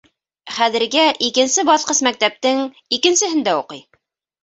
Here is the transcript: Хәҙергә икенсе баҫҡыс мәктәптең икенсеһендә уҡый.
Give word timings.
Хәҙергә 0.55 1.03
икенсе 1.27 1.67
баҫҡыс 1.71 2.03
мәктәптең 2.09 2.67
икенсеһендә 3.01 3.59
уҡый. 3.65 3.89